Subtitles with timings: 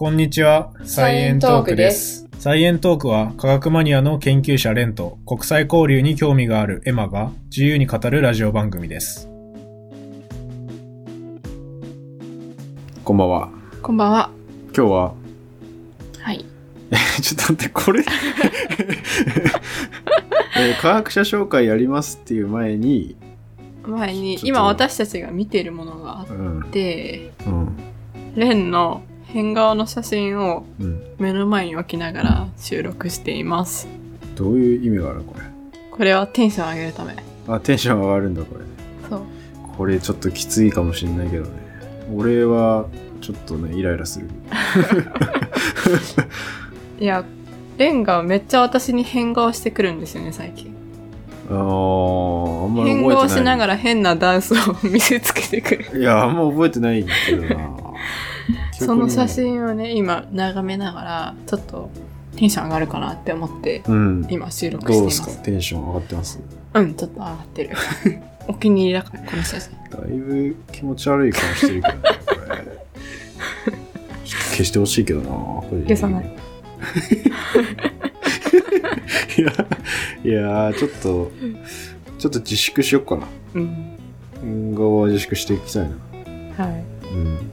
[0.00, 2.26] こんにちは、サイエントークです。
[2.38, 9.28] サイエントークは科学マニアの研究者レンと国際交流に興味があるエマが自由に語るラジオ番組です。
[13.04, 13.50] こんばんは。
[13.82, 14.30] こんばんは。
[14.74, 15.14] 今日は、
[16.20, 16.46] はい。
[17.20, 18.02] ちょっと待って、これ、
[20.56, 23.16] えー科学者紹介やりますっていう前に、
[23.84, 27.76] 前に今私たちが見てるものがあっうん、て、うん、
[28.34, 29.02] レンの
[29.32, 31.00] 変顔の写真をうん。
[31.18, 33.86] 目の前に置きながら収録しています。
[34.36, 35.44] どういう意味があるこれ？
[35.90, 37.14] これはテンション上げるため。
[37.48, 38.64] あ、テンション上がるんだ、これ。
[39.08, 39.20] そう。
[39.76, 41.50] これちょっときついかもしれないけどね。
[42.14, 42.86] 俺は、
[43.20, 44.26] ちょっとね、イライラする。
[46.98, 47.24] いや、
[47.76, 50.74] レンがめっちゃ私に変顔してくるんですよね、最近。
[51.50, 53.26] あー、あんまり変覚えてない。
[53.28, 54.56] 顔しながら変なダンスを
[54.88, 56.00] 見せつけてくる。
[56.00, 57.70] いや、あんま覚えてないけどな。
[58.86, 61.90] その写記真をね、今眺めながら、ちょっと
[62.36, 64.26] テンション上がるかなって思って、うん。
[64.30, 65.26] 今収録してどいうます。
[65.26, 65.44] ですか？
[65.44, 66.40] テンション上がってます？
[66.74, 67.70] うん、ちょっと上がってる。
[68.48, 69.72] お気に入りだから、この写真。
[69.90, 72.02] だいぶ気持ち悪い顔してるけどね、
[74.24, 75.26] 消してほしいけどな。
[75.28, 76.36] これ消さない。
[79.38, 79.52] いや、
[80.24, 80.28] い
[80.68, 81.30] や、ちょっと、
[82.18, 83.26] ちょっと自粛しよっかな。
[83.54, 83.96] うん。
[84.42, 86.64] 変顔は自粛していきたいな。
[86.64, 86.84] はい。
[87.12, 87.52] うん。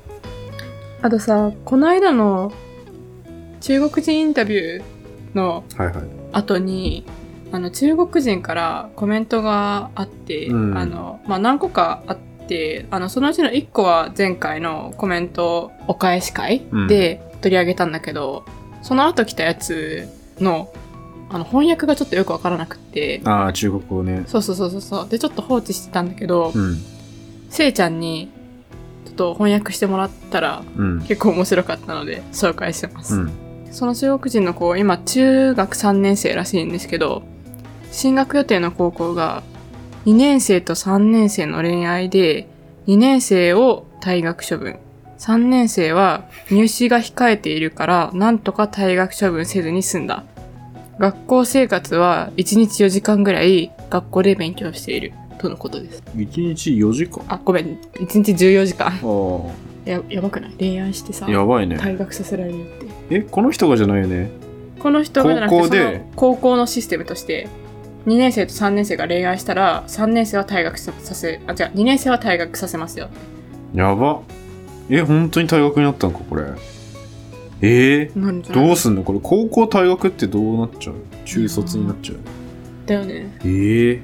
[1.08, 2.52] あとさ、この間の
[3.62, 4.84] 中国人インタビュー
[5.38, 5.96] のはいはい。
[6.34, 7.06] 後に、
[7.54, 12.18] あの中国人からコメントがあって、うんあの、まあ、何個かあっ
[12.50, 18.44] て、あの、そのうちの1個は前回のコメントお返し会うんで取り上げたんだけど、
[18.82, 20.10] その後来たやつ
[20.42, 20.74] の、
[21.30, 24.26] あの、翻訳がちょっとよくわからなくって、ああ、中国語ね。
[24.28, 25.08] そうそうそうそう。
[25.08, 26.76] で、ちょっと放置してたんだけど、うん。
[27.50, 28.30] せいちゃんに、
[29.18, 31.02] と翻訳してもらったら、うん。
[31.02, 33.48] 結構面白かったので紹介してます、うん。
[33.72, 37.24] その中国人の子今中学3年生らしいんですけど
[37.92, 39.44] 進学予定の高校が
[40.06, 42.48] 2年生と3年生の恋愛で
[42.88, 44.80] 2年生を退学処分
[45.20, 50.24] 3年生は入試が控えているからなんとか退学処分せずに済んだ
[51.00, 57.24] 学校生活は1日4時間ぐらい学校で勉強しているとのことです？1日4時間？
[57.28, 57.78] あごめん。
[57.94, 58.88] 1日14時間。
[58.88, 59.54] あ
[59.86, 60.52] ややばくない？
[60.58, 61.78] 恋愛してさあ、やばいね。
[61.78, 63.16] 退学させられるって。
[63.18, 64.30] え、この人がじゃないよね？
[64.80, 65.82] この人がじゃなくて高校で？
[65.84, 67.48] その高校のシステムとして
[68.06, 73.10] 2年生と3年生が恋愛したら3年生は退学させあ違う2年生は退学させますよ。
[73.74, 74.22] やば。
[74.90, 76.46] え、本当に退学になったんか、これ？
[77.60, 78.68] えー、なんじゃない？
[78.68, 79.04] どうすんの？
[79.04, 80.96] これ、高校退学ってどうなっちゃう？
[81.26, 82.18] 中卒になっちゃう？
[82.86, 83.38] だよね。
[83.42, 84.02] えー、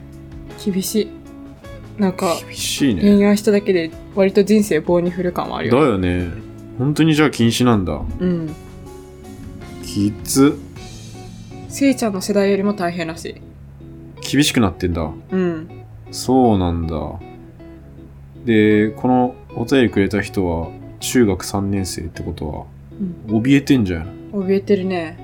[0.72, 1.12] 厳しい
[2.04, 3.02] なんか厳しいね。
[3.02, 6.28] 恋愛しただけで割と人生棒に振る感はあるだよよね。
[6.78, 7.94] 本当にじゃあ禁止なんだ。
[8.20, 8.54] うん
[9.84, 10.58] きつ。
[11.70, 13.36] せいちゃんの世代よりも大変らしい
[14.22, 15.10] 厳しくなってんだ。
[15.32, 15.70] うん
[16.12, 16.96] そうなんだ。
[18.46, 20.70] で、このお便りくれた人は
[21.00, 22.66] 中学3年生ってことは、
[23.28, 24.08] うん怯えてんじゃん。
[24.34, 25.18] 怯えてるね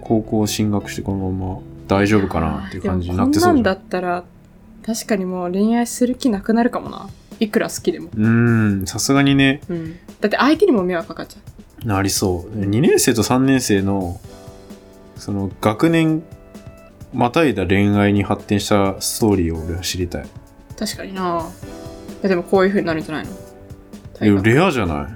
[0.00, 3.86] 高校進学してこのまま大丈夫かなっていう感じになってでもこんなんだそうじゃん。
[3.86, 4.24] ったら
[4.84, 7.08] 確かにもう恋愛する気なくなるかもな。
[7.40, 8.10] いくら好きでも。
[8.14, 9.92] うーん、さすがにね、うん。
[10.20, 11.38] だって相手にも迷惑かかっちゃ
[11.84, 11.86] う。
[11.88, 12.58] なりそう。
[12.58, 14.20] 2年生と3年生の、
[15.16, 16.22] その学年
[17.12, 20.26] またいだ恋愛に発展したストーリーを俺は知りたい。
[20.78, 21.48] 確かにな。
[22.20, 23.32] いやでもこういう風になるんじゃないの？
[24.32, 25.08] いやレアじゃな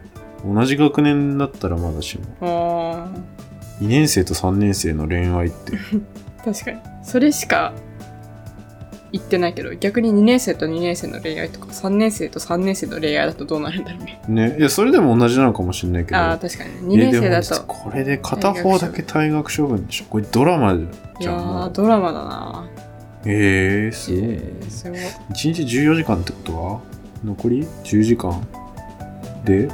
[0.45, 0.55] い？
[0.55, 2.25] 同じ学年だったらまだしも。
[2.41, 3.09] あ
[3.83, 5.73] 2年生と3年生の恋愛って。
[5.73, 6.03] ー
[6.45, 6.79] 確かに。
[7.05, 7.73] それしか
[9.13, 14.21] 言ってないけど逆に2年生と2年生の恋愛とか3年生と3年生の恋愛だとどうなるんだろうね。
[14.29, 14.57] ね。
[14.59, 16.19] いや、それでも同じなのかもしれないけど。
[16.19, 17.63] ああ確かに2年生だと。
[17.65, 20.05] これで片方だけ退学処分でしょ。
[20.11, 20.87] これドラマいや
[21.21, 21.39] じゃん。
[21.47, 21.73] もーう。
[21.73, 22.69] ドラマだな。
[23.25, 24.99] ええー、すごい、ねえーすごい。
[25.01, 26.81] 1日14時間ってことは？
[27.25, 28.47] 残り？10時間？
[29.45, 29.69] で？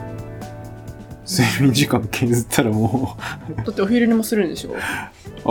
[1.27, 3.17] 睡眠時間削ったらも
[3.51, 3.55] う。
[3.65, 4.77] だってお昼寝もするんでしょ？
[5.47, 5.51] あ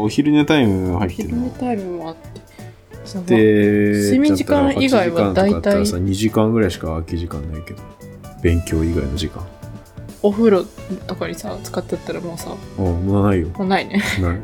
[0.00, 1.34] お昼寝タイム入ってるの。
[1.36, 2.31] 昼寝タイムもあって
[3.04, 7.82] 睡眠時間以外は大体8時間とかだったらさ2時間ぐらいしか空き時間ないけど
[8.42, 9.46] 勉強以外の時間。
[10.22, 10.64] お風呂
[11.06, 13.48] とかにさ使ってったらもうさあもうないよ。
[13.48, 14.02] もうないね。
[14.20, 14.40] ない。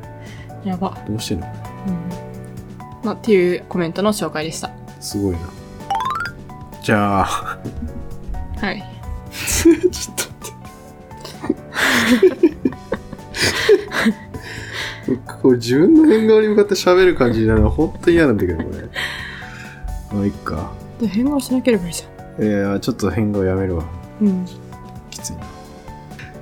[0.68, 0.98] やば。
[1.08, 1.46] どうしてんの？
[1.46, 1.50] う
[1.90, 3.04] ん。
[3.04, 4.70] まあっていうコメントの紹介でした。
[5.00, 5.38] すごいな。
[6.82, 7.58] じゃあ。
[8.56, 8.84] はい。
[9.30, 9.76] ちょっ
[10.16, 10.24] と
[12.20, 12.48] 待って。
[15.16, 18.88] これ自分の変顔に向かって喋る感じになるのは本当に嫌なんだけど、これ。
[20.12, 20.72] まあ、いっか。
[21.00, 23.84] で変顔しなければいいじゃいや、ちょっと変顔やめるわ。
[24.20, 24.46] んうん
[25.10, 25.40] きついな。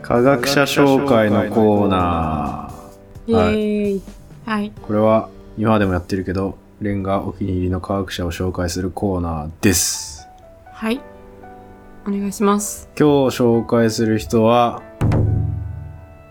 [0.02, 4.02] 科学者紹介のコーナーイ。
[4.44, 4.72] はい。
[4.72, 4.80] ー。
[4.80, 5.28] これは
[5.58, 10.28] 今までもやってるけど、レンがお気に入りの科学者を紹介するコーナーです。
[10.72, 11.00] はい。
[12.06, 12.88] お願いします。
[12.98, 14.82] 今日紹介する人は、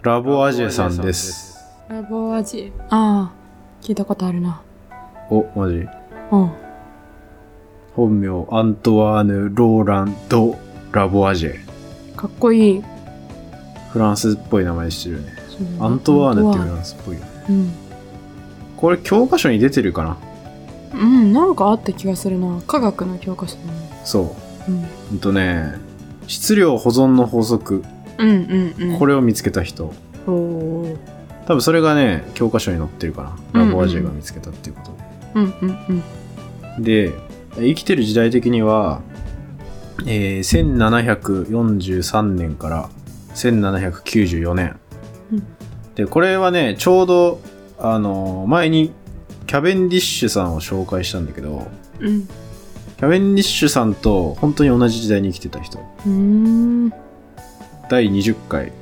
[0.04, 1.55] ラボアジェさんです。
[1.88, 4.60] ラボアジああ、聞いたことあるな。
[5.30, 5.86] お、マジ
[6.32, 6.52] うん。
[7.96, 10.58] 本名、アントワーヌ・ローランド・
[10.92, 12.16] ラボアジェ。
[12.16, 12.84] かっこいい。
[13.92, 15.28] フランスっぽい名前してるね。
[15.80, 17.28] アントワーヌってフランスっぽいよね。
[17.28, 17.72] トワーヌ
[18.78, 20.18] これ教科書に出てるかな？
[20.96, 21.00] うん。
[21.00, 22.62] うん、なんかあった気がするな。
[22.66, 24.02] 科学の教科書だね。
[24.04, 24.36] そ
[24.68, 24.72] う。
[24.72, 24.82] うん。
[25.12, 25.76] ほんとね、
[26.26, 27.84] 質量保存の法則。
[28.18, 29.00] うんうんうん。
[29.00, 29.94] これを見つけた人。
[30.26, 30.98] おお。
[31.48, 33.66] 多分それがね、教科書に載ってるかな。
[33.66, 34.98] ラボアジェが見つけたっていうこと
[35.36, 36.04] うんうん
[36.76, 36.84] うん。
[36.84, 37.10] で。
[37.10, 37.14] で、
[37.58, 39.02] 生きてる時代的には、
[40.06, 42.90] えー、1743年から
[43.34, 44.80] 1794年。
[45.32, 45.48] うん
[45.96, 47.40] で、これはね、ちょうど、
[47.80, 48.92] あの、前に
[49.48, 51.68] キャベンディッシュさんを紹介したんだけど、
[52.00, 52.28] うん。
[52.28, 55.80] キャベンディッシュさんと本当に同じ時代に生きてた人。
[57.90, 58.74] 第20回、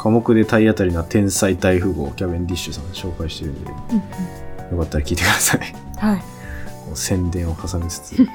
[0.00, 3.76] 科目で体当たりな天才大富豪、キャベンディッシュさん紹介してるんで、よ
[4.72, 5.74] うんかったら聞いてください。
[5.98, 6.22] はい。
[6.94, 8.26] 宣伝を挟みつつ。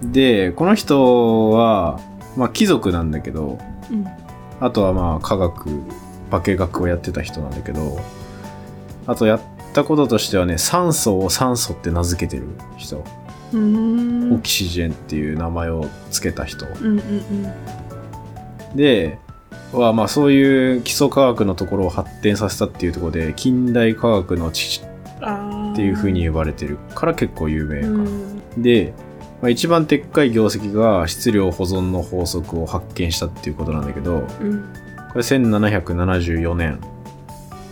[0.00, 1.98] で、この人は、
[2.36, 3.58] まあ貴族なんだけど、
[3.90, 4.06] うん。
[4.60, 5.82] あとはまあ科学、
[6.30, 7.98] 化学をやってた人なんだけど、
[9.08, 9.40] あとやっ
[9.72, 12.46] たこととしてはね、酸素を酸素って名付けてる
[12.76, 12.98] 人。
[13.52, 16.64] オキシジェンっていう名前を付けた人。
[16.66, 18.76] うんうんうん。
[18.76, 19.18] で、
[19.72, 24.82] はまあそういう基礎科学のところを発展させたっていうところで、近代科学の父。
[25.72, 27.92] っていう風に呼ばれてるから結構有名かな。
[27.92, 28.62] うん。
[28.62, 28.92] で、
[29.40, 34.72] まあ、一番でっかい業績が質量保存の法則を発見したっていうことなんだけど、うん。
[35.12, 36.80] これ1774年。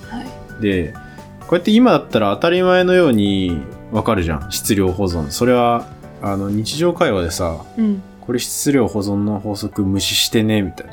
[0.09, 0.23] は
[0.59, 0.62] い。
[0.62, 0.93] で、
[1.41, 3.62] こうやって今だったら当たり前のように
[3.93, 4.53] わかるじゃん。
[4.53, 5.31] 質量保存。
[5.31, 5.87] それは、
[6.23, 8.03] あの、日常会話でさ、うん。
[8.21, 10.87] これ質量保存の法則無視してね、みたい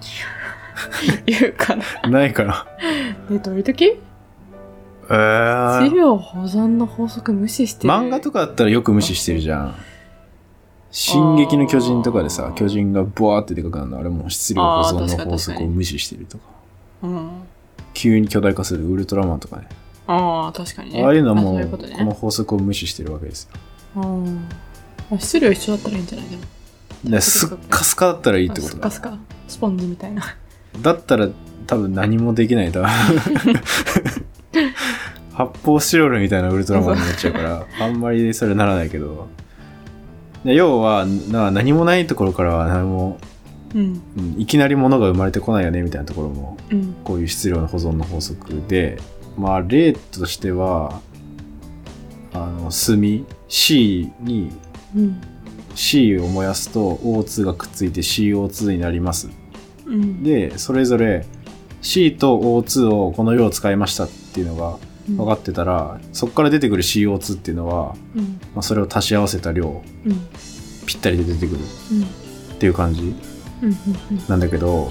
[1.26, 1.84] 言うかな。
[2.04, 2.10] な。
[2.10, 2.66] ないかな。
[3.30, 4.00] え、どういう時？
[5.10, 9.74] えー資料保存の法則無視してる漫画とかだったらよく無視してるじゃん。
[10.92, 16.44] 進撃の巨人とかでさ、巨人がブワーってでかくなるの、あれも質量保存の法則を無視してるとか。
[17.02, 17.30] うん。
[17.94, 19.68] 急に巨大化するウルトラマンとかね。
[20.06, 21.04] ああ、確かにね。
[21.04, 21.94] ああいうのはあもう、ことね。
[21.96, 23.48] この法則を無視してるわけです
[23.94, 24.02] よ。
[24.02, 24.48] うん。
[25.12, 26.42] あ質量一緒だったらいいんじゃないでも。
[27.04, 29.00] ですっかすかだったらいいってことだあス。
[29.00, 29.18] カスカ。
[29.50, 30.22] スポンジみたいな。
[30.80, 31.28] だったら
[31.66, 32.84] 多分何もできないと。
[35.34, 39.28] 発泡スチロールみたいなウルトラマンになっちゃうから、あんまりそれならないけど。
[40.44, 43.18] で要はな、何もないところからは何も、
[43.74, 44.02] うん。
[44.16, 46.94] うんいきなり物が生まれてこないよねみたいなところも、うん。
[47.04, 48.98] こういう質量の保存の法則で、
[49.36, 51.00] まあ例としては、
[52.32, 54.50] あの、炭、C に
[54.96, 55.20] うん。
[55.74, 59.30] C を燃やすと O2 がくっついて CO2 になります。
[59.90, 60.22] うん。
[60.22, 61.26] で、それぞれ
[61.82, 64.78] C と O2 をこの量使いましたっていうのが
[65.08, 68.40] うん、分かってたら、そこから出てくる CO2 っていうのは、うん。
[68.54, 70.28] まあ、それを足し合わせた量、うん。
[70.86, 71.60] ぴったりで出てくる
[71.92, 72.02] うん。
[72.02, 72.06] っ
[72.58, 73.14] ていう感じ
[73.62, 73.68] うん。
[73.68, 73.76] うん。
[74.28, 74.90] なんだけど、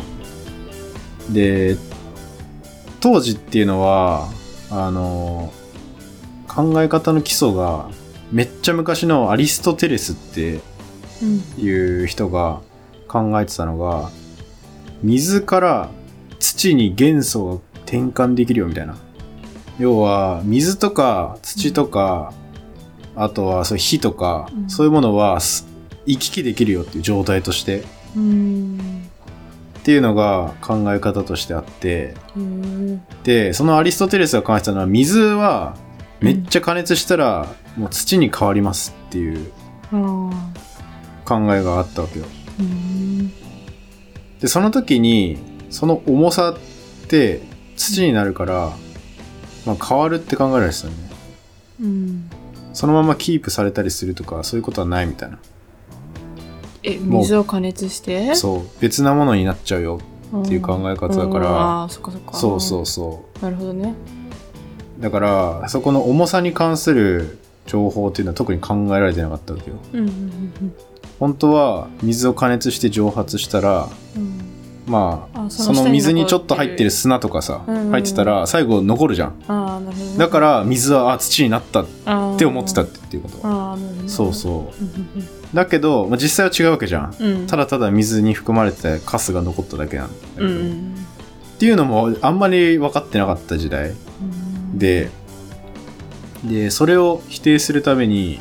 [1.30, 1.78] で、
[3.00, 4.28] 当時っていうのは、
[4.72, 5.54] あの、
[6.48, 7.90] 考え方の基礎が、
[8.32, 10.60] めっちゃ昔のアリストテレスって
[11.22, 11.64] うん。
[11.64, 11.70] い
[12.04, 12.62] う人が
[13.08, 14.10] 考えてたのが、
[15.02, 15.90] 水から
[16.40, 17.54] 土に元素が
[17.86, 18.98] 転換できるよみたいな。
[19.80, 22.34] 要は、水とか土とか、
[23.16, 25.68] あとはそ火とか、うんそういうものはす
[26.06, 27.84] 行き来できるよっていう状態として
[28.16, 28.78] うん。
[29.80, 35.76] っていうのが考え方としてあって、へーで、そのアリストテレスが考えてたのは、水は
[36.20, 39.52] めっちゃ加熱したらもう土に変わりますっていう
[39.92, 40.30] あー
[41.26, 42.26] 考えがあったわけよ。
[42.60, 42.99] うん。
[44.40, 45.38] で、その時に、
[45.70, 47.42] その重さって
[47.76, 48.72] 土になるから、
[49.66, 50.94] まあ変わるって考えられてたね。
[51.82, 52.30] うん。
[52.74, 55.40] そのままキープされたりするとか、そういうことはないみたいな。
[56.84, 58.36] え、水を加熱して？
[58.36, 60.00] そう、別なものになっちゃうよ
[60.44, 62.34] っていう考え方だから、ああ、そっかそっか。
[62.34, 63.44] そうそうそう。
[63.44, 63.94] なるほどね。
[65.00, 69.78] だから、そこの重さに関する情報っていうのは特に考えられてなかったわけよ。
[69.94, 70.74] うんうん
[71.20, 74.22] 本当は水を加熱して蒸発したら、うん。
[74.24, 74.40] うん。
[74.88, 77.92] まああその水にちょっと入ってる砂とかさ、うんうん。
[77.92, 79.40] 入ってたら最後残るじゃん。
[79.40, 80.18] ね。
[80.18, 83.76] だから水はあ土になったっって思ってたってっていうこと。
[83.76, 84.10] ね。
[84.10, 84.84] そうそう。
[84.84, 87.16] うんだけど、まあ、実際は違うわけじゃん。
[87.20, 87.40] うん。
[87.42, 90.96] うんただただ水に含まれてたカスが残っただけなんだけど、うんうん。
[91.56, 93.90] っていうのもあんまり分かってなかった時代。
[93.90, 95.10] うんで
[96.44, 98.40] でそれを否定するために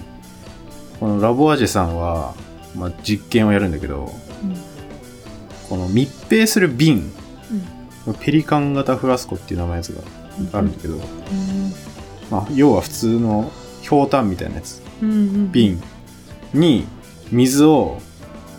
[1.00, 2.34] このラボアジェさんは、
[2.76, 4.56] まあ、実験をやるんだけどうん。
[5.68, 7.12] この密閉する瓶。
[8.06, 8.14] うん。
[8.14, 11.02] ペリカン型フラスコっていう名前のやつがあるんだけど、うん。
[12.30, 13.50] まあ、要は普通の
[13.82, 14.82] ひょうたんみたいなやつ。
[15.00, 15.80] 瓶
[16.52, 16.86] に
[17.30, 18.00] 水を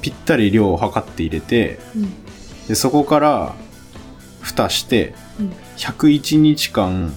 [0.01, 2.67] ぴったり量を測って入れてうん。
[2.67, 3.55] でそこから
[4.41, 5.53] 蓋してうん。
[5.77, 7.11] 101日間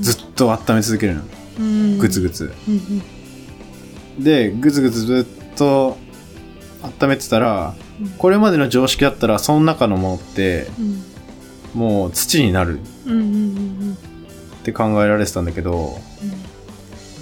[0.00, 1.22] ずっと温め続けるの。
[1.58, 1.98] うん。
[1.98, 2.52] グツグツ。
[4.18, 5.96] でグツグツずっと
[6.82, 11.02] 温めてたらうんこれまでの常識だったらその中のものってうん
[11.74, 15.98] もう土になるって考えられてたんだけど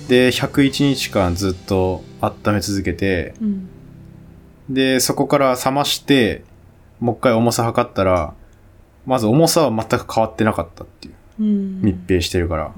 [0.09, 3.35] で101日間ずっと温め続けて
[4.69, 6.43] でそこから冷まして
[6.99, 8.35] もう一回重さ測ったら
[9.07, 12.73] まず重さは全く変わってなかったっていう密閉してるから。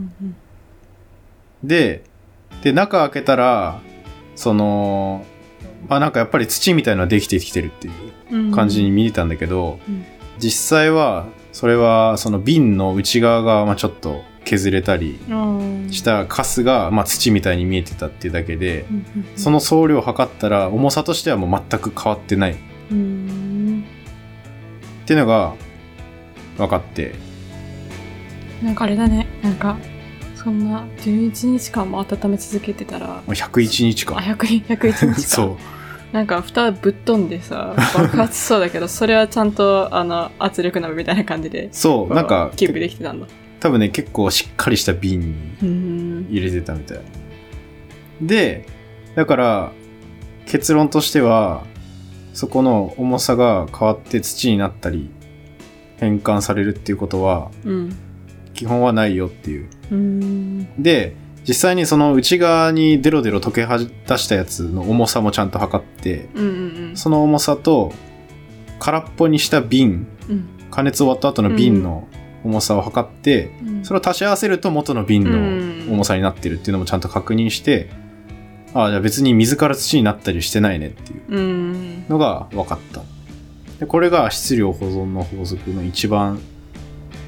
[1.64, 2.04] で
[2.62, 3.80] で中開けたら
[4.34, 5.24] その
[5.88, 8.52] まあなんかやっぱり土みたいのはできてきてるっていううん。
[8.52, 10.04] 感じに見えたんだけど、うん。
[10.38, 22.52] 実際はそれはその瓶の内側がまあちょっと削れたりうんしたカスがまあ土みたいに見えてたっていうだけでうんうんその総量を測ったら重さとしてはもう全く変わってない。
[22.52, 22.54] っ
[22.90, 23.84] うん。
[25.06, 25.54] ていうのが
[26.56, 27.14] 分かって。
[28.62, 29.26] なんかあれだね。
[29.42, 29.76] なんか
[30.42, 33.06] そんな11日間も温め続けてたら。
[33.08, 35.14] もう101日あ間100 101日間。
[35.22, 35.56] そう。
[36.14, 43.26] なんか蓋ぶっ飛んでさ爆発しそうだけど それはちゃんとあの圧力鍋みたいな感じでそうなんかキープできてたんだ。
[43.60, 46.26] 多分ね結構しっかりした瓶にうん。
[46.28, 47.00] 入れてたみたい。
[48.20, 48.66] で
[49.14, 49.72] だから
[50.46, 51.64] 結論としては
[52.34, 55.08] そこの重さが変わって土になったり
[55.98, 57.96] 変換されるっていうことはうん
[58.54, 59.68] 基本はないよっていう。
[59.90, 60.82] うん。
[60.82, 61.14] で
[61.46, 66.48] 実際にその内側にデロデロ溶けは出したやつの重さもちゃんと測ってうんう
[66.92, 67.92] んその重さと
[68.78, 70.48] 空っぽにした瓶うん。
[70.70, 72.08] 加熱終わった後の瓶の
[72.44, 73.84] 重さを測って、うん。
[73.84, 75.86] それを足し合わせると元の瓶うん。
[75.86, 77.90] の重さになってるっていうのもちゃんと確認して、
[78.74, 81.22] ああ、じゃあ別に水から土になったりしてないねっていう。
[81.28, 82.08] うん。
[82.08, 83.02] のが分かった。
[83.78, 86.40] でこれが質量保存の法則の一番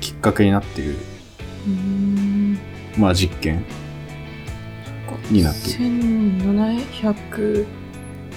[0.01, 1.14] きっかけになっている、うん
[2.99, 3.65] まあ実験。
[5.31, 5.81] になっている。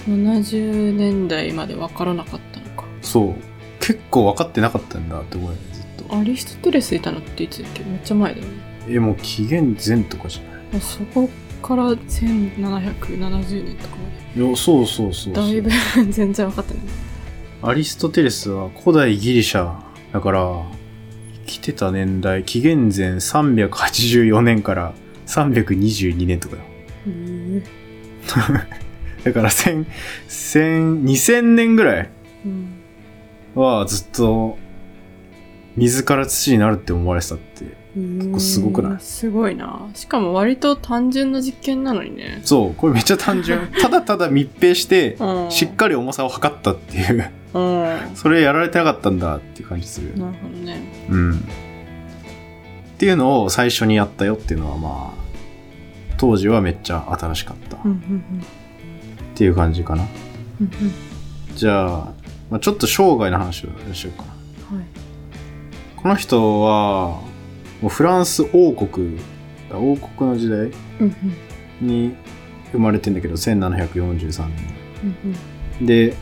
[0.06, 2.84] 1770年代まで分からなかったのか。
[3.02, 3.34] そう。
[3.80, 6.16] 結構分かってなかったんだって思うよね、ずっと。
[6.16, 7.82] アリストテレスいたのっていつだっけ？
[7.84, 8.52] めっちゃ前だよね。
[8.88, 10.42] え、もう紀元前とかじゃ
[10.72, 10.80] ない？
[10.80, 11.28] そこ
[11.62, 13.96] から1770年とか
[14.36, 15.70] まいや、そうそうそうだいぶ
[16.10, 16.82] 全然分かってない。
[17.62, 19.74] アリストテレスは古代ギリシャ
[20.12, 20.62] だから
[21.48, 24.92] 生きてた年代紀元前384年から
[25.26, 26.62] 322年とかよ
[27.06, 27.62] へ
[29.24, 29.86] だから1000
[30.28, 32.10] 1000 2000年ぐらい
[32.44, 32.68] うん。
[33.54, 34.58] はずっと
[35.76, 37.64] 水から土になるって思われてたって
[38.18, 39.00] 結構すごくない？
[39.00, 39.88] すごいな。
[39.94, 42.40] しかも割と単純な実験なのにね。
[42.44, 43.68] そうこれめっちゃ単純。
[43.80, 45.50] ただただ密閉してうん。
[45.50, 47.30] しっかり重さを測ったっていう。
[47.54, 47.82] うん。
[47.82, 50.32] な それやられてなかったんだっていう感じするるほど
[50.64, 50.80] ね。
[51.10, 51.36] うん。
[51.36, 51.40] っ
[52.98, 55.18] ていうのを最初にやったよっていうのはまあ、
[56.16, 57.76] 当時はめっちゃ新しかった。
[57.76, 57.80] っ
[59.34, 60.04] ていう感じかな。
[60.60, 60.92] うんうん。
[61.54, 62.12] じゃあ、
[62.50, 64.24] まあ、ちょっと生涯の話をしようか
[64.72, 64.76] な。
[64.78, 64.86] はい。
[65.96, 67.20] この人は、
[67.80, 69.18] もうフランス王国、
[69.72, 70.72] 王国の時代うん
[71.80, 71.86] うん。
[71.86, 72.14] に
[72.72, 74.56] 生まれてんだけど、1743年。
[75.04, 76.14] うんうんで、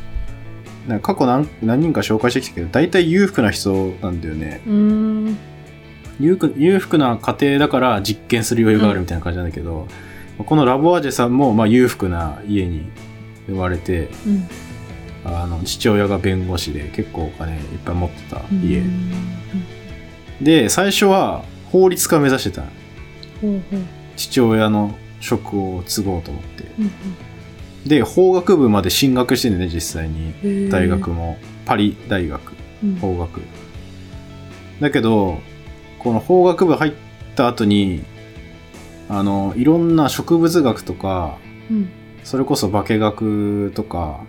[0.87, 4.61] なんか過去何何人か紹介してきたけど、大体裕福な人なんだよね。
[6.21, 9.89] 裕福裕福な家庭だから実験する余裕があるみたいな感じなんだけど、
[10.39, 12.87] このラボアジェさんもまあ裕福な家に
[13.47, 14.49] 生まれてうん。
[15.25, 19.11] あの父親が弁護士で結構お金いっぱい持ってた家、うん
[20.41, 22.63] で最初は法律家目指してた。
[23.41, 23.81] ほうほう
[24.17, 26.65] 父親の職を継ごうと思って。
[26.79, 26.91] うん
[27.87, 30.69] で法学部まで進学してんだね実際に。
[30.71, 31.39] 大学も。
[31.65, 32.53] パリ大学。
[32.83, 32.97] うん。
[32.97, 33.41] 法学。
[34.81, 35.39] だけど
[36.01, 36.93] この法学部入っ
[37.37, 38.03] た後に
[39.09, 41.39] あのいろんな植物学とか
[41.71, 41.89] うん。
[42.25, 44.21] それこそ化学とか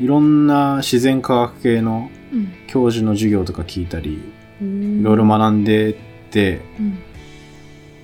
[0.00, 2.52] いろんな自然科学系のうん。
[2.66, 5.94] 教授の授業とか聞いたり、うんいろいろ学んでっ
[6.30, 6.98] て、うん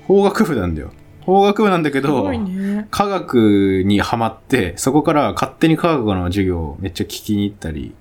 [0.06, 0.92] 法学部なんだよ。
[1.22, 2.86] 法学部なんだけすど、ね。
[2.92, 7.92] 科学にハマって、そこから勝手に科学の授業をめっちゃ聞きに行ったり、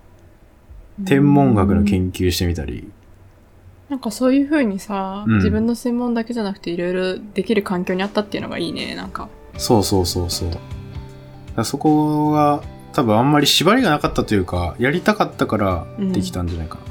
[1.06, 2.92] 天文学の研究してみたり、
[3.90, 9.30] なんかそういう風にさ、うん自分の専門だけじゃなくていろいろできる環境にあったっていうのがいいね、なんか。
[9.58, 11.64] そうそうそうそう。
[11.66, 12.62] そこが
[12.94, 16.82] 多分あんまり縛りがなかったというか、やりたかったからできたんじゃないかな。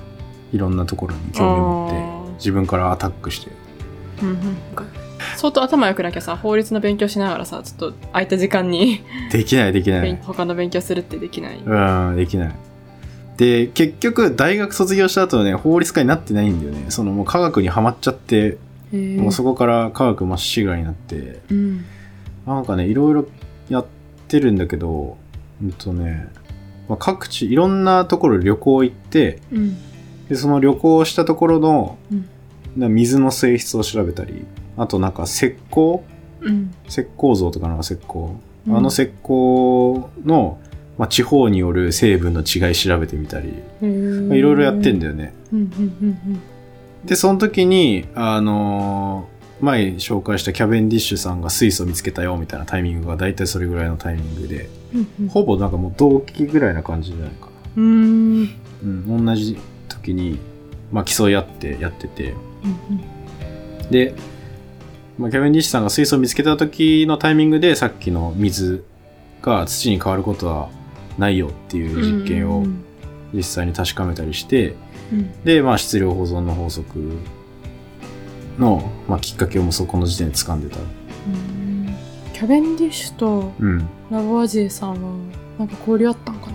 [0.55, 3.51] いろんなところに興味を持って、自分からアタックして。
[4.23, 4.39] うんうん
[5.37, 9.01] 相当頭良くなきゃさ、法律の勉強しながらさ、ちょっと空いた時間に
[9.33, 10.19] できないできない。
[10.23, 11.63] 他の勉強するってできない。
[11.65, 12.55] うん、できない。
[13.37, 16.87] で、結局、大学卒業した後はね、法律家になってないんだよね。
[16.91, 18.59] そのもう科学にはまっちゃって、
[18.93, 21.85] もうそこから科学まっしぐらになって、うん。
[22.47, 23.27] なんかね、いろいろ
[23.69, 23.87] やっ
[24.29, 25.17] てるんだけど、
[25.63, 26.29] うんとね、
[26.89, 29.77] まあ、各地、いろんなところ旅行行って、うん。
[30.29, 32.29] で、その旅行したところの、うん
[32.77, 34.45] な水の性質を調べたり、
[34.77, 36.01] あとなんか石膏？
[36.41, 36.75] うん。
[36.89, 38.35] 石膏像とかなんか石膏。
[38.67, 40.59] うんあの石膏の、
[40.99, 45.35] まあ、地方による成分の違い調べてみたり、まあいろいろやってんだよね。
[47.05, 55.29] で、その時に、あのー前紹介したキャベンディッシュさんが水素見つけたよみたいなタイミングが大体それぐらいのタイミングで、うんうん。
[55.29, 57.53] ほぼなんかもう同期ぐらいな感じじゃないかな。
[57.77, 58.49] うーん。
[58.83, 59.57] うん、同じ
[60.05, 60.39] 時に、
[60.93, 62.35] まあ、競い合ってやってて、
[62.65, 64.15] うんで、
[65.19, 68.85] まあ、キャベンディッシュさんが水素を見つけた時のタイミングでさっきの水
[69.43, 70.71] が土に変わることは
[71.19, 72.85] ないよっていううん実験をうん
[73.33, 74.77] 実際に確かめたりして、
[75.13, 75.43] うん。
[75.43, 77.19] で、まあ、質量保存の法則
[78.59, 80.79] の、まあ、きっかけをもうそこの時点で掴んでた。
[80.79, 81.95] うん。
[82.33, 83.89] キャベンディッシュとうん。
[84.11, 84.97] ラボアジエさんは
[85.59, 86.53] なんか交流あったんかな？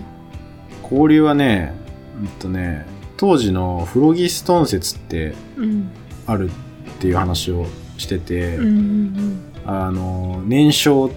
[0.82, 1.74] 交流はね、
[2.18, 2.86] うんとね、
[3.20, 5.90] 当時のフロギストン説ってうん。
[6.26, 6.52] あるっ
[7.00, 7.66] ていう話を
[7.98, 11.14] してて、うんうんあの、燃焼、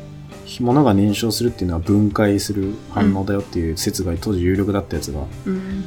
[0.59, 5.23] 物が燃焼するっていうのは分解する反応だよっていう説が当時有力だったやつが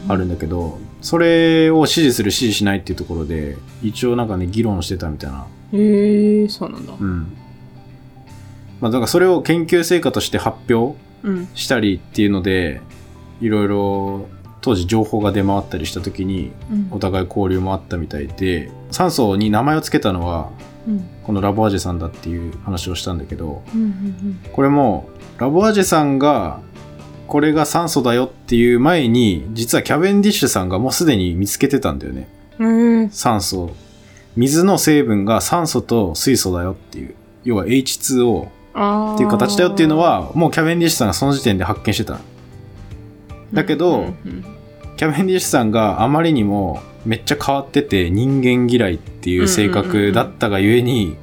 [0.09, 5.47] あるんだけど、それを支持する支持しないっていうところで、一応なんかね、議論してたみたいな。
[5.75, 6.95] へえそうなんだ。
[6.99, 7.26] うん。
[8.81, 11.49] まあだからそれを研究成果として発表うん。
[11.55, 12.81] したりっていうので、
[13.41, 14.29] いろいろ
[14.67, 20.50] 当時情報が出回ったりした時に、うんお互い交流もあったみたいで、酸素に名前を付けたのは、
[20.89, 26.59] うんこのラボアジェさんだっていう話をしたんだけど、うんうんこれも、ラボアジェさんが、
[27.29, 32.29] これが酸素だよっていう前に、実はキャベンディッシュさんがもうすでに見つけてたんだよね。
[32.59, 32.67] う
[33.05, 33.71] ん酸素。
[34.35, 37.15] 水の成分が酸素と水素だよっていう。
[37.45, 42.19] 要は H2O あーっていう形だよっていうのは、もうキャベンディッシュさんがその時点で発見してた。
[43.52, 44.55] だけどうんうん
[44.97, 51.17] キャベンディッシュさんがあまりにもめっちゃ変わってて人間嫌いっていう性格だったがゆえに、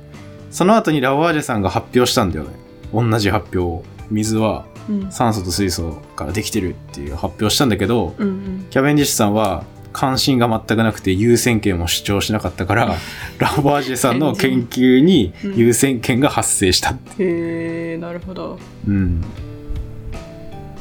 [0.51, 2.51] その後にラボアジェさんが発表したんだよね。
[2.93, 3.83] 同じ発表を。
[4.11, 12.95] 水はうん酸素と水素からできてるっていう発表したんだけど、うんうんキャベンディッシュさんは関心が全くなくて優先権も主張しなかったから、
[13.39, 17.23] ラボアジェさんの研究に 優先権が発生したって。
[17.23, 19.23] へえなるほどうん。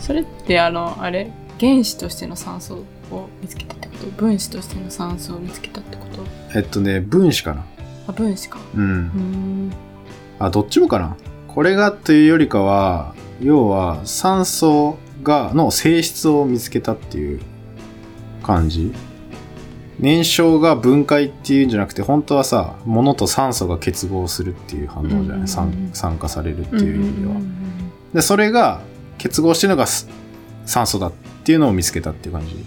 [0.00, 1.30] それってあのあれ？
[1.62, 4.06] 原子としての酸素を見つけたってこと？
[4.06, 6.24] 分子としての酸素を見つけたってこと？
[6.58, 7.64] えっとね、分子かな。
[8.08, 8.86] あ分子かうんう。
[8.88, 9.72] ん
[10.40, 11.16] あ、どっちもかな。
[11.46, 17.40] これがというよりかは、要は酸素が、の性質を見つけたっていう
[18.42, 18.92] 感じ。
[20.00, 27.34] 燃焼が分解っていうんじゃなくて、本当はさ、物と酸素が結合するっていう反応じゃない、うんうんうん酸酸化されるっていう意味では。
[28.14, 28.80] で、それが
[29.18, 30.08] 結合してるのがす
[30.66, 32.64] 酸素だっていうのを見つけたっていう感じ。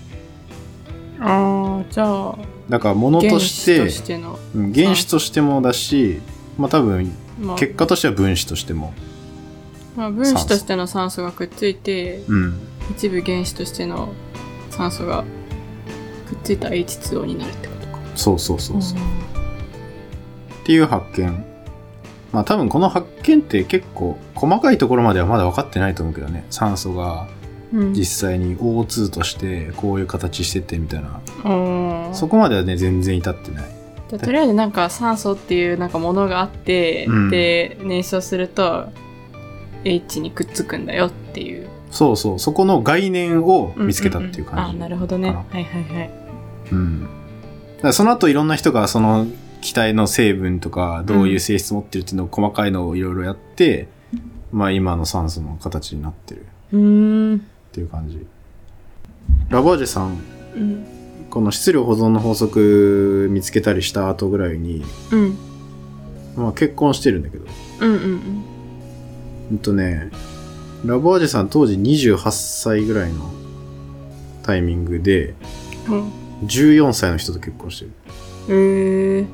[1.19, 2.38] ああじゃあ
[2.69, 6.19] だから物として、原子としての、うん原子としてもだし、
[6.57, 8.93] まあ多分まあ結果としては分子としても。
[9.95, 12.59] まあ、分子としての酸素がくっついてうん。
[12.91, 14.09] 一部原子としての
[14.69, 15.23] 酸素が
[16.27, 18.97] くっついた H2O になるってことかそうそうそうそう。
[18.97, 19.01] っ
[20.65, 21.45] ていう発見。
[22.33, 26.45] まあ多分この発見って結構細かいところまではまだ分かってないと思うけどね。
[26.49, 27.27] 酸素が
[27.73, 27.93] うん。
[27.93, 31.21] 実際に O2 としてこういう形しててみたいな。
[31.43, 32.15] うん。
[32.15, 33.75] そこまではね、全然至ってない。
[34.08, 37.30] とりあえずなんか酸素っていうなんかものがあって、うん。
[37.30, 38.89] で燃焼すると
[39.84, 41.67] H にくっつくんだよっていう。
[41.91, 42.39] そうそう。
[42.39, 44.73] そこの概念を見つけたっていう感じ。
[44.73, 45.30] んんんあなるほどね。
[45.30, 46.10] はいはいはい。
[46.71, 47.08] うん。
[47.91, 49.28] その後いろんな人がその
[49.62, 53.88] 気体の成分とかどういう性質持ってるっていうのを細かいのをいろいろやって、
[54.51, 56.45] まあ今の酸素の形になってる。
[56.73, 58.25] うーんっていう感じ。
[59.49, 60.17] ラバージェさん
[60.55, 60.85] うん。
[61.29, 65.38] この質量保存の法則見つけたりした後ぐらいに、うん。
[66.38, 67.45] まあ、結婚してるんだけど
[67.81, 68.43] うんうん
[69.51, 70.09] うんとね
[70.83, 73.31] ラバージェさん当時28歳ぐらいの
[74.43, 75.33] タイミングで
[75.89, 76.11] うん。
[76.45, 77.91] 14歳の人と結婚してる
[78.47, 79.19] うん。
[79.21, 79.27] え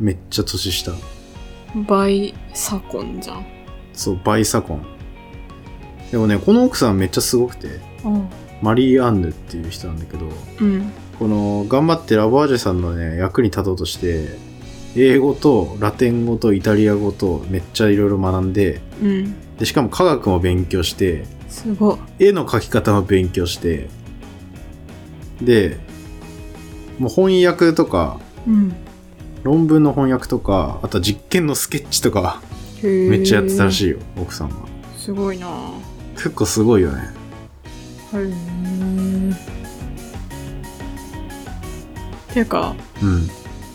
[0.00, 3.46] めっちゃ年下ー、バイサコンじゃん。
[3.92, 4.99] そうバイサコン
[6.10, 8.28] でもねこの奥さんめっちゃすごくてうん。
[8.62, 10.26] マリー・アンヌっていう人なんだけど
[10.60, 10.92] うん。
[11.18, 14.28] この頑張ってラバージェさんのね役に立とうとして
[14.96, 19.56] 英語とラテン語とイタリア語とめっちゃいろいろ学んでうん。
[19.58, 22.26] でしかも科学も勉強してすごい。
[22.26, 23.88] 絵の描き方も勉強して
[25.40, 25.78] で
[26.98, 28.74] もう翻訳とかうん。
[29.42, 32.42] 論文の翻訳とかあとは実験のスケッチとか
[32.82, 33.88] へめっちゃやってたらしい。
[33.88, 34.54] いよ奥さんは
[34.98, 35.48] すごいな
[36.22, 37.02] 結構すごいよね
[38.12, 39.34] へー。
[42.32, 43.28] ていうか、うん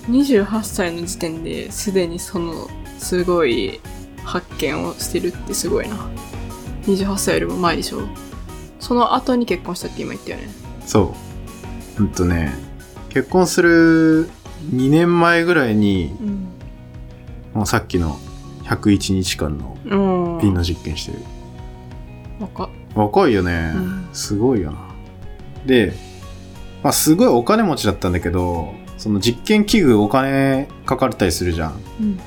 [0.08, 3.80] 28歳の時点ですでにそのすごい
[4.24, 5.96] 発見をしてるってすごいな。
[6.86, 8.02] 28歳よりも前でしょ
[8.80, 10.50] その後に結婚したって今言ったよね。
[10.86, 11.16] そ
[11.98, 12.54] ううんとね
[13.10, 14.30] 結婚する
[14.72, 16.48] 2年前ぐらいにうん。
[17.56, 18.20] もうさっきの
[18.66, 20.42] 101日間のうん。
[20.42, 21.35] ピンの実験してる若っ。
[22.96, 24.80] 若いよね、うんすごいよな
[25.66, 25.94] で、
[26.84, 32.20] まあ、すごいお金持ちだったんだけどその実験器具お金かかったりするじゃんうん。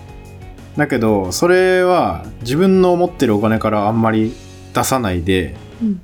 [0.77, 4.35] だけどそれは自分の持ってるお金からあんまり
[4.75, 6.03] 出さないでうん。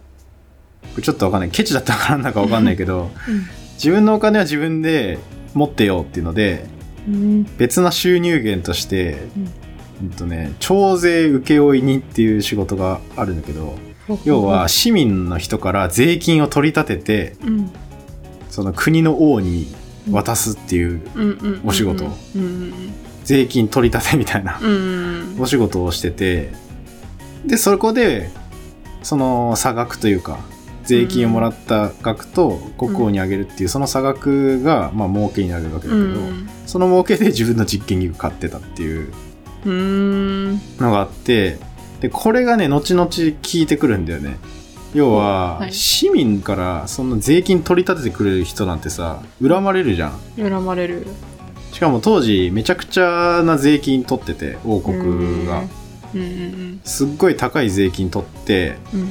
[1.03, 3.45] ちょっとわかんないケチだったからなんだかわかんないけどうん。
[3.75, 5.19] 自分のお金は自分で
[5.53, 6.64] 持ってよっていうので
[7.07, 7.45] うん。
[7.59, 9.53] 別な収入源として、うん
[10.03, 13.77] うんとね、徴税請負人っていう仕事があるんだけど
[14.25, 17.71] 要は、市民の人から税金を取り立ててうん。
[18.51, 19.75] その国の王に
[20.11, 21.01] 渡すっていう。
[21.64, 22.05] お仕事
[22.37, 22.73] うん
[23.25, 24.61] 税金取り立てみたいな。
[25.38, 26.53] お仕事をしてて
[27.47, 28.31] でそこで
[29.03, 30.38] その差額というか
[30.85, 36.49] 税金をもらった額と国王にあげるっていうその差額がまあ儲けになるわけだうけど、ん。
[36.67, 39.12] その儲けで自分の実験器具買ってたっていう
[39.64, 40.53] うん。
[40.79, 41.59] のがあって
[42.05, 43.12] でこれがね後々効
[43.55, 44.37] いてくるんだよね。
[44.93, 45.73] 要は、はい。
[45.73, 50.21] 市民からその税金取り立ててくれる人なんてさ恨まれるじゃん。
[50.37, 51.07] 恨まれる。
[51.73, 55.62] しかも当時めちゃくちゃな税金取ってて王国が。
[56.14, 56.21] うん。
[56.21, 59.01] うんすっごい高い税金取ってうん。
[59.01, 59.09] うん。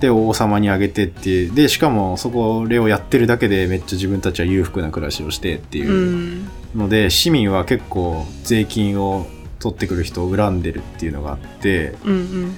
[0.00, 1.54] で王様にあげてっていう。
[1.54, 6.48] でしかもそこをやってるだけでめっちゃ自分たちは裕福な暮らしをしてっていううん。
[6.74, 9.28] ので、市民は結構税金を
[9.60, 12.56] 取ってくる人を恨んでるっていうのがあってうん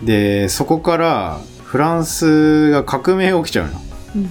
[0.00, 0.06] うん。
[0.06, 3.72] でそこからフランスが革命が起きちゃうの、
[4.16, 4.30] うん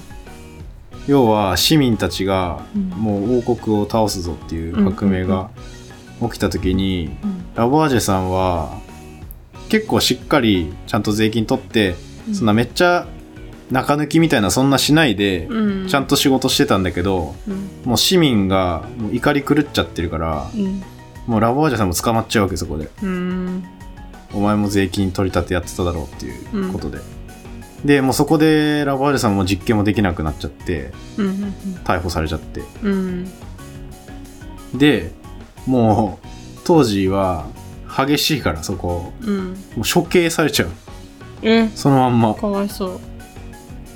[1.06, 5.50] 要は市民たちがうんもう王国を倒すぞっていう革命が
[6.22, 8.80] 起きた時に、うんラボアージェさんは
[9.70, 11.96] 結構しっかりちゃんと税金取って、
[12.34, 13.06] そんなめっちゃ
[13.70, 15.88] 中抜きみたいなそんなしないで、うん。
[15.88, 17.70] ちゃんと仕事してたんだけどうん。
[17.84, 20.82] もう市民が怒り狂っちゃってるからうん。
[21.28, 23.64] もうラボアージェさんも捕まっちゃうわけそこでうん。
[24.34, 26.32] お前も税金取り立てやってただろうってい
[26.70, 27.00] うことで、
[27.86, 31.54] でもうそこでラボアージェさんも実験もできなくなっちゃってうん。
[31.84, 33.32] 逮捕されちゃってうん。
[34.74, 35.12] で
[35.68, 36.28] もう
[36.64, 37.46] 当時は
[37.96, 39.50] 激しいからそこうん。
[39.52, 40.70] もう処刑されちゃう
[41.44, 43.00] え、そのまんまかわいそう。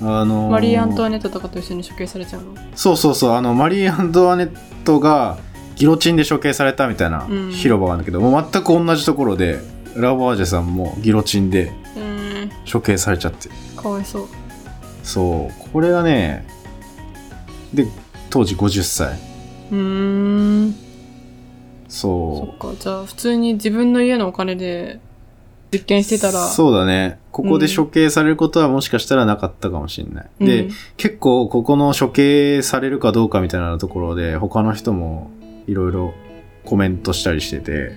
[0.00, 2.54] あのーマリー・アントワネットとかと一緒に処刑されちゃうの？
[2.76, 5.38] そうそうそうあのマリー・アントワネットが
[5.78, 9.60] ギロチンで処刑されたみたいなうん広場があるんだけど、もう全く同じところで
[9.96, 12.50] ラボアージェさんもギロチンでうん。
[12.70, 14.28] 処刑されちゃってかわいそう。
[15.02, 16.46] そうこれがね
[17.72, 17.86] で
[18.30, 19.18] 当時50歳
[19.70, 19.76] うー
[20.68, 20.74] ん。
[21.88, 22.74] そそうっか。
[22.78, 25.00] じゃあ、普通に自分の家のお金で
[25.72, 26.46] 実験してたら。
[26.46, 30.46] そうだねここで処刑されることはもしかしたらなかったかもしれない、うん。
[30.46, 35.30] で結構ここの処刑されるかどうかみたいなところで他の人も
[35.68, 36.14] いろいろ
[36.64, 37.92] コメントしたりしてて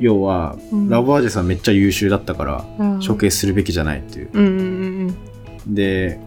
[0.00, 6.18] 要は、うんラボアージェさんめっちゃ優秀だったからうん処刑するべきじゃないっていう、うんうんうんで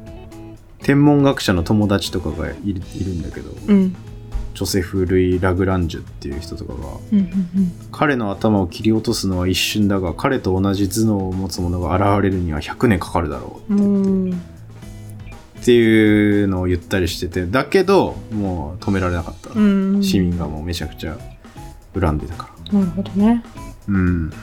[0.82, 3.76] 天文学者の友達とかがいるいるんだけど、うん。
[3.76, 3.96] うん。
[4.56, 6.80] ジョセフ・ルイ・ラグランジュっていう人とかが
[7.14, 14.04] うんうん彼の頭を切り落とすのは一瞬だが彼と同じ頭脳を持つ者が現れるには100年かかるだろううん。
[14.04, 14.42] うん。
[15.62, 20.04] っていうのを言ったりしててだけどもう止められなかった、うん。
[20.04, 21.18] 市民がもうめちゃくちゃ
[22.00, 23.44] 恨んでたからなるほどね。
[23.88, 24.34] うん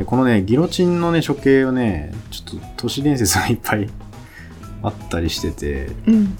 [0.00, 3.86] で、このね、ギロチンのね、処刑をね、ちょっと都市伝説がいっぱい
[4.82, 6.36] あったりしてて、うん。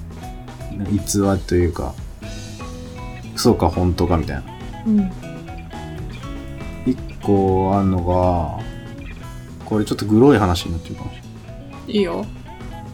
[0.95, 1.95] 逸話というか、
[3.35, 4.43] 嘘か本当かみたいな。
[4.87, 5.13] うん。
[6.87, 8.65] 一個あんのが、
[9.67, 11.17] これちょっとグロい話になってるかもし
[11.89, 12.25] いいよ。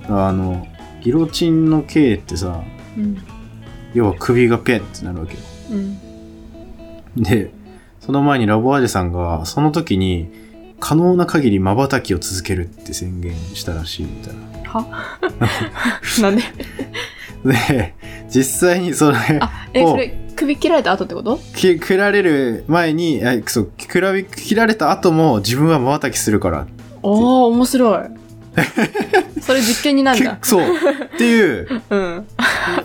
[0.08, 0.66] あの、
[1.02, 2.62] ギロチンの刑ってさ、
[2.96, 3.18] うん。
[3.94, 5.40] 要は首がペンってなるわけよ。
[5.70, 7.22] うん。
[7.22, 7.50] で、
[8.00, 10.28] その前にラボアジェさんが、その時に、
[10.78, 14.70] 可能な限り瞬きを続けるって宣言したらしいみたいな。
[14.70, 15.18] は？
[16.20, 16.42] なんで？
[17.44, 17.94] で、
[18.28, 21.38] 実際にそれ、あ、え、おそれ、首切られた後ってこと？
[21.54, 26.66] き切られる前に、あそう、切られ切られた後も自分は瞬きするから。
[27.02, 28.25] おー、面白い。
[29.40, 30.36] それ実験になるんだ。
[30.36, 30.62] けそう。
[30.62, 32.26] っていう、うん。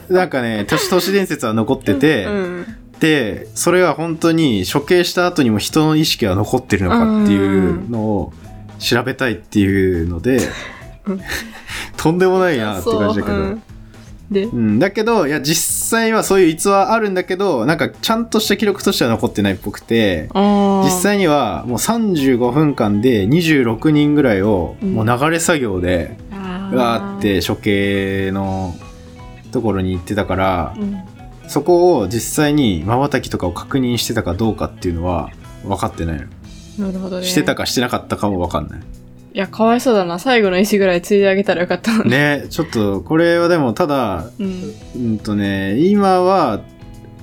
[0.10, 2.66] なんかね、都市都市伝説は残ってて、うん。
[3.00, 8.34] で、それは本当に処刑した後にも人の意識は残ってるのかっていうのを
[8.80, 10.40] 調べたいっていうので
[11.06, 11.22] うん、
[11.98, 13.71] とんでもないなって感じだけど。
[14.32, 28.74] で、うん、だけど、いや、実際はそういう逸話あるんだけど、なんかちゃんとした記録としては残ってないっぽくて、実際にはもう35分間で26人ぐらいをうんもう流れ作業で、あーわーって処刑の
[29.52, 31.04] ところに行ってたから、うん。
[31.50, 35.30] そこを実際に瞬きとかを確認してたかどうかっていうのは
[35.66, 36.26] 分かってない
[36.78, 36.88] の。
[36.88, 37.26] なるほどね。
[37.26, 38.80] してたかしてなかったかも分かんない。
[39.34, 40.20] いや、かわいそうだな。
[40.20, 42.12] 最後の石ぐらいついであげたらよかったのに。
[42.12, 44.74] ね、ちょっとこれはでもただ、うん。
[44.96, 46.62] うんとね、今は、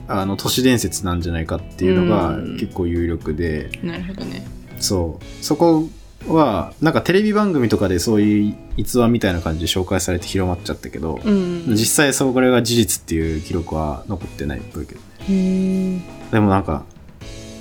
[0.07, 4.47] あの、都市伝説なんじゃないかっていうのがうん結構有力で、なるほどね。
[4.81, 5.45] そう。
[5.45, 5.87] そこ
[6.27, 11.65] は、なんかテレビ番組とかでそういう逸話みたいな感じで紹介されて広まっちゃったけど、うん。
[11.69, 16.03] 実際そこれが事実っていう記録は残ってないっぽいけどね。
[16.33, 16.85] でもなんか、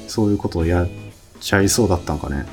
[0.07, 0.87] そういうことをやっ
[1.41, 2.45] ちゃいそうだったんかね。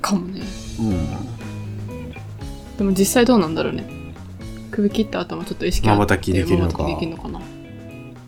[0.00, 0.67] かもね。
[0.80, 2.76] うん。
[2.76, 3.84] でも実際どうなんだろうね。
[4.70, 7.40] 首切った後もちょっと意識あって瞬きできるのか瞬きできるのかな。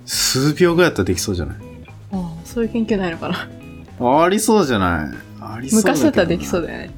[0.07, 1.57] 数秒ぐらいだったらできそうじゃない？
[2.13, 3.49] ああ、そういう研究ないのかな。
[4.25, 5.17] ありそうじゃない？
[5.41, 6.91] ありそうだ昔だったらできそうだよね。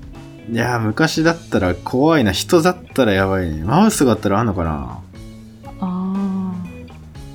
[0.51, 2.33] いやー、昔だったら怖いな。
[2.33, 3.63] 人だったらやばいね。
[3.63, 5.01] マウスがあったらあんのかな？
[5.81, 6.55] ああ。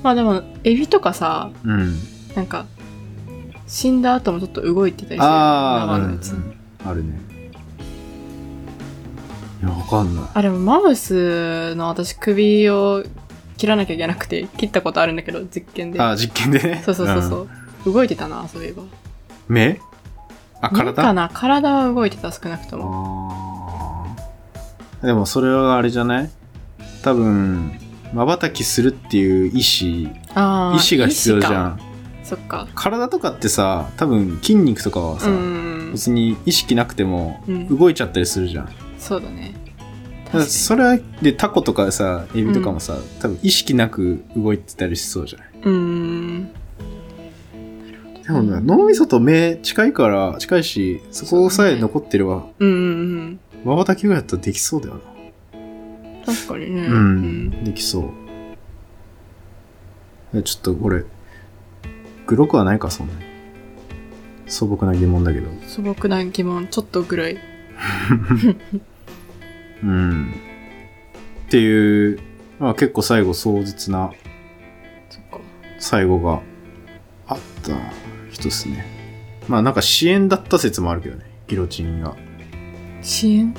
[0.03, 1.95] まあでも、エビとかさ、うん。
[2.35, 2.65] なんか、
[3.67, 5.23] 死んだ後もちょっと動いてたりする。
[5.23, 6.35] ああ、うん生のやつ。
[6.85, 7.19] あるね。
[9.61, 10.25] いや、わかんない。
[10.33, 13.03] あ、でもマウスの私首を
[13.57, 15.99] 切らなきゃいけなくて、切ったことあるんだけど、実験で。
[15.99, 16.83] あー実験でね。
[16.85, 17.49] そうそうそうそう
[17.89, 17.93] う。
[17.93, 18.83] 動いてたな、そういえば。
[18.83, 18.89] ん。
[19.47, 19.79] 目？
[20.61, 21.29] あ、目体かな？
[21.33, 24.07] 体は動いてた、少なくとも。
[25.01, 26.29] でもそれはあれじゃない？
[27.03, 27.79] 多分、
[28.13, 30.75] 瞬きするっていう意志、ああ。
[30.75, 31.61] 意志が必要じゃ。
[31.67, 31.79] ん。
[32.23, 32.67] そっか。
[32.75, 35.91] 体とかってさ、多分筋肉とかはさ、うん。
[35.93, 38.69] 別に意識なくてもうん動いちゃったりするじゃん。
[39.07, 39.53] そうだね。
[40.47, 45.47] それはでタコとかさエビとかもさ、多分意識なく動いてたりしそうじゃない？
[45.63, 46.51] うん。
[48.23, 52.71] でもね脳みそと目近いから近いしそこさえ残ってればうんう
[53.29, 55.01] んまばたきぐらいだったらできそうだよな。
[55.59, 56.25] うん。
[56.25, 56.81] 確かにね。
[56.87, 58.11] うん、できそ
[60.33, 60.43] う。
[60.43, 61.05] ちょっとこれ
[62.25, 63.19] グロくはないかそんなに。
[64.45, 65.47] 素朴な疑問だけど。
[65.67, 67.37] 素朴な疑問、ちょっとぐらい。
[69.83, 70.33] うん
[71.47, 72.19] っていう、
[72.59, 74.11] まあ、結構最後壮絶な。
[75.79, 76.41] 最後が
[77.27, 77.73] あった
[78.31, 78.85] 人ですね。
[79.47, 82.15] まあなんか支援だった説もあるけどね、ギロチンが。
[83.01, 83.55] 支援？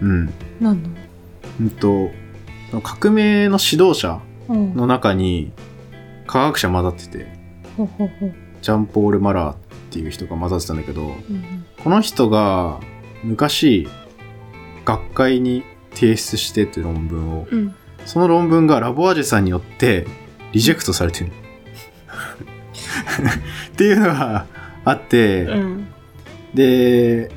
[0.00, 0.32] うん。
[0.60, 0.90] 何の
[1.60, 2.10] うんと、
[2.82, 4.74] 革命の指導者うん。
[4.74, 5.52] の中に
[6.26, 7.38] 科学者混ざってて。
[8.62, 9.56] ジャンポール・マラーっ
[9.90, 12.80] ていう人が混ざってたんだけど、うんこの人が
[13.22, 13.88] 昔
[14.88, 17.74] 学会に提出してって論文を、うん。
[18.06, 20.06] その論文がラボアジェさんによって
[20.52, 21.32] リジェクトされてる。
[23.72, 24.46] っていうのが
[24.86, 25.88] あって、うん。
[26.54, 27.30] で、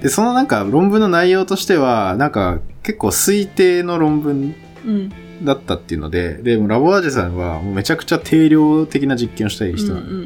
[0.00, 4.54] で、そのなんか論文の内容としては、なんか結構推定の論文
[4.86, 5.12] うん。
[5.42, 10.24] だったっていうので、でもラボアージェさんはもうめちゃくちゃ定量的な実験をしたい人なの、うんうんうんう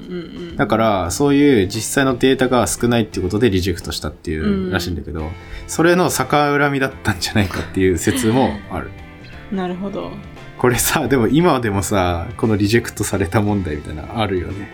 [0.53, 0.57] ん。
[0.57, 5.31] だから、そういう実際のデータが少ないっていうことでリジェクトしたっていうらしいんだけど、
[5.67, 8.91] それの逆恨みだったんじゃないかっていう説もある。
[9.53, 10.13] なるほど。
[10.59, 14.73] これさ、でも今でもさ、このリジェクトされた問題みたいなのあるよね。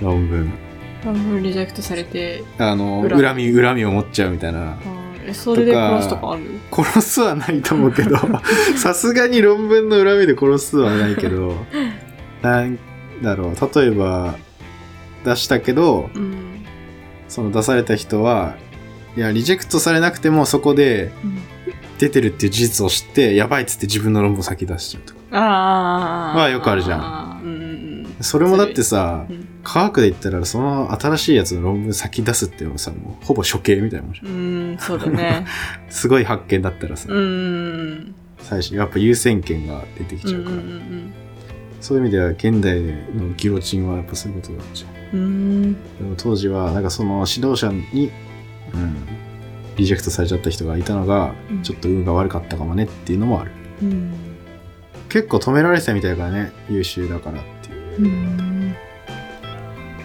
[0.00, 0.50] 論文。
[1.04, 4.76] 論文リジェクトされて、あの、恨み、恨みを持っちゃうみたいな。
[5.26, 6.42] え、それで殺すとかある？
[6.72, 8.16] 殺すはないと思うけど、
[8.76, 11.54] さすがに論文の恨みで殺すはないけど、
[12.42, 12.78] なん
[13.22, 14.34] だろう、例えば、
[15.24, 16.64] 出したけど、うん。
[17.28, 18.54] その出された人は、
[19.16, 21.38] いや、リジェクトされなくてもそこでうん
[22.00, 25.20] 出てるっていう事実を知って、やばいっつって自分の論文先出しちゃうとか。
[25.32, 27.29] ああよくあるじゃん。
[28.20, 29.48] うんうんそれもだってさう、ん。
[29.64, 34.26] 科学で言ったらその新しいやつの論文先出すっていうのはさ、もうほぼ処刑みたいなもんじゃん。
[34.26, 34.30] う
[34.74, 35.46] ん、そうだね。
[35.88, 38.14] すごい発見だったらさ、うん。
[38.38, 40.56] 最初やっぱ優先権が出てきうんうちゃうから。
[40.56, 41.12] ん
[41.80, 42.94] そういう意味では現代の
[43.38, 45.16] ギロチンはやっぱそういうことだっちゃう。
[45.16, 45.22] うん。
[45.22, 45.72] うん。
[45.72, 48.10] でも当時はなんかその指導者に、
[48.74, 48.96] うん、
[49.76, 53.52] リジェクトされちゃった人がいたのが、うんちょっと運が悪かったかもねっていうのもある。
[53.82, 54.12] うん。
[55.08, 57.44] 結構止められてたみたいだからね、優秀だからっ
[58.02, 58.04] う。
[58.04, 58.74] うん。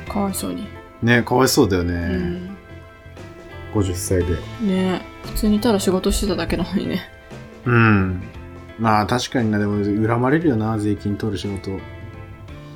[0.08, 0.68] かわいそうに。
[1.02, 1.94] ね、かわいそうだよね。
[1.94, 2.58] うん。
[3.74, 4.36] 50歳で。
[4.62, 7.10] ね普通にただ仕事してただけなのにね。
[7.66, 8.24] うん。
[8.80, 11.80] まあ確かにな、でも恨まれるよな、税金取る仕事。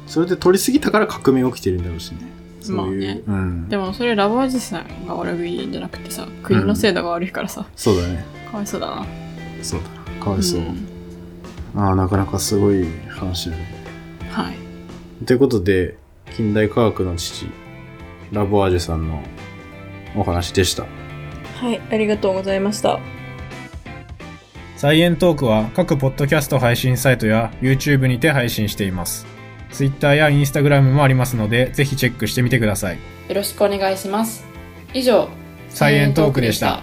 [0.08, 2.40] それで取りすぎたから革命起きてるんだろうしね。
[2.70, 3.70] まあねうん。
[3.70, 8.26] でもそれラボアジさんが悪いんじゃなくてさ、国の制度が悪いからさ、そうだね。
[8.52, 9.06] かわいそうだな。
[9.62, 10.24] そうだな。
[10.24, 10.62] かわいそう。
[10.62, 10.88] ん
[11.76, 13.68] ああ、なかなかすごい話だね。
[14.32, 14.69] はい。
[15.26, 15.98] ということで、
[16.36, 17.48] 近代科学の父、
[18.32, 19.22] ラボアージュさんの
[20.16, 20.84] お話でした。
[20.84, 23.00] はい、ありがとうございました。
[24.78, 29.28] サイエントークは各ポッドキャスト配信サイトや YouTube にて配信しています。
[29.72, 32.96] Twitter や Instagram もありますので、ぜひチェックしてみてください。
[33.28, 34.46] よろしくお願いします。
[34.94, 35.28] 以上、
[35.68, 36.82] サイエントークでした。